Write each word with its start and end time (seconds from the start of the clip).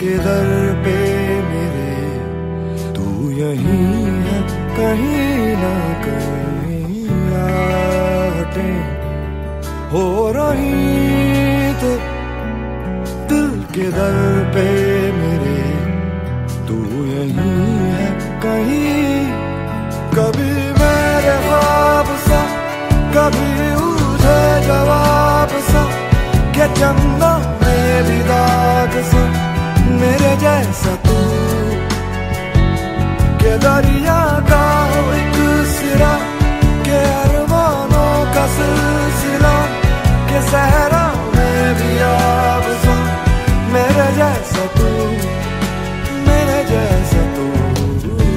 के 0.00 0.16
दर 0.18 0.48
पे 0.84 0.96
मेरे, 1.42 1.92
तू 2.94 3.04
यही 3.30 3.76
है 4.26 4.38
कहीं 4.76 5.56
ना 5.56 5.74
कहीं 6.04 7.02
आटे 7.40 8.70
हो 9.92 10.04
रही 10.36 11.72
तो 11.82 11.90
दिल 13.28 13.50
के 13.74 13.90
दर 13.90 14.18
पे 14.54 14.66
मेरे, 15.12 15.60
तू 16.68 16.78
यही 17.06 17.50
है 17.92 18.08
कहीं। 18.44 19.20
कभी 20.16 20.50
मेरे 20.80 21.36
बाप 21.46 22.08
सा 22.26 22.40
कभी 23.14 23.70
उठे 23.84 24.40
जवाब 24.66 25.58
सा, 25.70 25.84
क्या 26.54 26.66
चंदा 26.74 27.32
मेरी 27.62 28.20
दाग 28.24 29.00
सा। 29.12 29.31
जैसा 30.42 30.94
तू। 31.06 31.18
के 33.42 33.52
दरिया 33.64 34.20
का 34.50 34.64
एक 35.18 35.36
सिरा, 35.74 36.14
के 36.86 36.98
अरमानों 37.22 38.14
का 38.34 38.46
सिलसिला, 38.56 39.56
के 40.30 40.42
सहरा 40.50 41.04
में 41.36 41.74
भी 41.78 41.98
आब 42.10 42.62
मेरे 43.72 44.08
जैसा 44.16 44.66
तू, 44.76 44.88
मेरे 46.26 46.58
जैसा 46.70 47.22
तू 47.36 47.46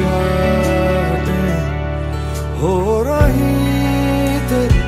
यादें 0.00 1.52
हो 2.60 2.74
रही 3.08 3.52
तेरी 4.48 4.82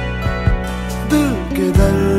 दिल 1.12 1.30
के 1.56 1.70
दर 1.78 2.11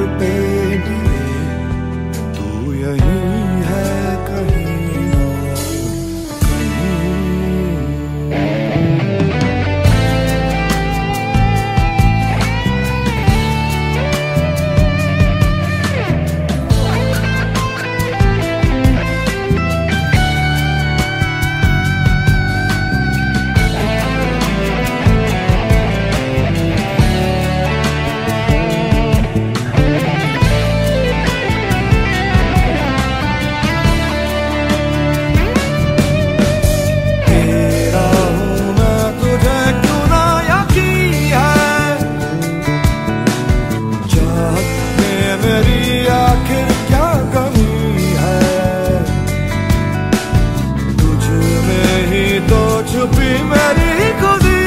मेरी 53.42 54.12
खुदी 54.22 54.62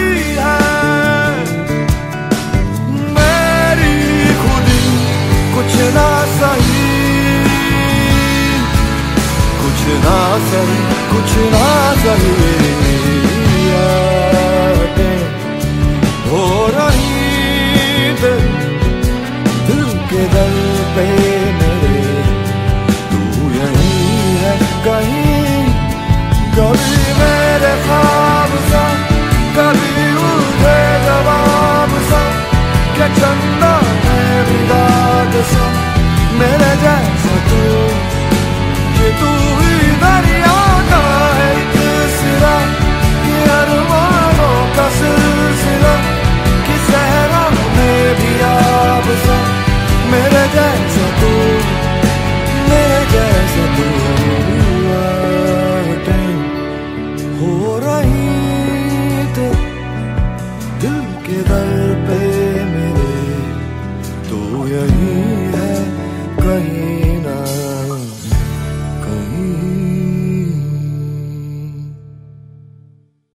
मेरी 3.16 3.94
खुदी 4.42 4.82
कुछ 5.54 5.72
ना 5.96 6.08
सही। 6.38 6.84
कुछ 9.62 9.80
ना 10.04 10.18
सही 10.50 10.78
कुछ 11.12 11.36
ना 11.54 11.66
सही। 12.04 12.55